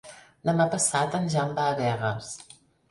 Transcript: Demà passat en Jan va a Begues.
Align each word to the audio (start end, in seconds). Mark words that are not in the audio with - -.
Demà 0.49 0.65
passat 0.71 1.19
en 1.21 1.31
Jan 1.37 1.55
va 1.61 1.71
a 1.75 1.79
Begues. 1.85 2.37